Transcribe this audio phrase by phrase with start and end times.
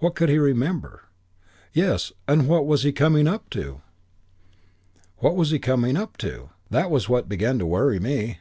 [0.00, 1.04] What would he remember?
[1.72, 3.80] Yes, and what was he coming up to?
[5.16, 6.50] "What was he coming up to?
[6.68, 8.40] That was what began to worry me.